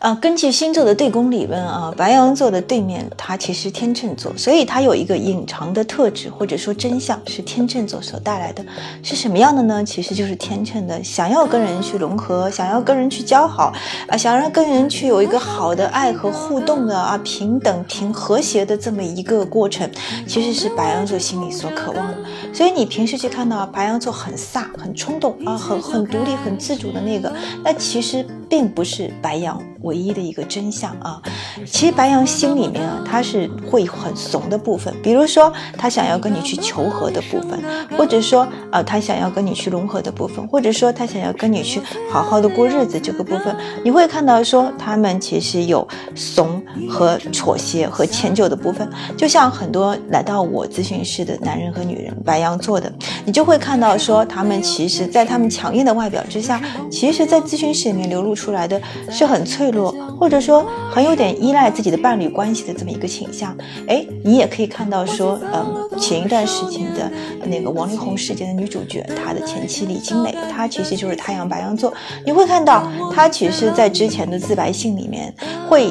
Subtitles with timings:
[0.00, 8.64] 呃，根据星座的对宫理论啊，白羊座的对面它其实天秤座，所以它有一个隐藏的特质或者说真相是天秤座所带来的，
[9.02, 9.82] 是什么样的呢？
[9.84, 13.72] 其实就是天秤的想要跟人去融合，想要跟人去交好
[14.06, 19.90] 啊，想要跟人去有一个好的爱和互动的啊，平等平和谐的这么一个过程，
[20.28, 22.18] 其实是白羊座心里所渴望的。
[22.52, 27.32] 所以你平时去看到白羊座很飒、很冲动啊，很很独立、很自主的那个，
[27.64, 29.60] 那其实并不是白羊。
[29.88, 31.18] 唯一的一个真相啊，
[31.66, 37.58] 其实白羊心里面啊，他是会很怂的部分，比如说他想要跟你去求和的部分，
[37.96, 52.92] 或者说呃他想要跟你去融合的部分，或者说他想要跟你去好好的过日子这个部分，你会看到说他们其实有怂和妥协和迁就的部分，就像很多来到我咨询室的男人和女人，白羊座的，
[53.24, 56.60] 你就会看到说他们其实，在他们强硬的外表之下，
[56.90, 58.78] 其实在咨询室里面流露出来的
[59.10, 59.68] 是很脆。
[59.68, 59.77] 弱，
[60.18, 67.10] 或者说很有点依赖自己的伴侣关系的这么一个倾向，哎，你也可以看到说，嗯，前一段时情的
[67.46, 71.92] 那个王力宏事件的女主角，她的前妻李金磊，她其实就是太阳白羊座，
[72.24, 75.32] 你会看到她其实，在之前的自白信里面
[75.68, 75.88] 会。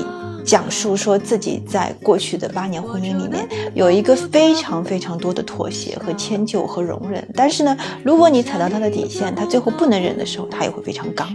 [0.48, 11.28] 讲述说自己在过去的八年婚姻里面有一个非常非常多的妥协和迁就和容忍，但是呢，如果你踩到他的底线，他最后不能忍的时候，他也会非常刚。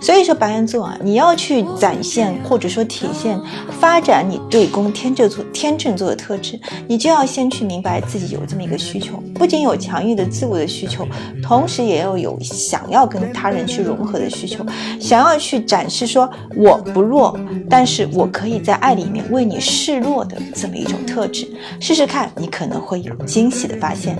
[0.00, 3.38] 所以说白羊座啊，你要去展现或者说体现
[3.78, 11.06] 发展你对宫天秤座天秤座的特质，你就要先去明白自己有这么一个需求，不仅有强硬的自我的需求，
[11.42, 14.64] 同时也要有想要跟他人去融合的需求，
[14.98, 16.26] 想要去展示说
[16.56, 18.53] 我不弱，但是我可以。
[18.60, 21.46] 在爱里面为你示弱的这么一种特质，
[21.80, 24.16] 试试看，你可能会有惊喜的发现。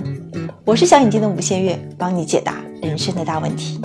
[0.63, 3.79] 我是小眼睛的吴先月，帮你解答人生的大问题。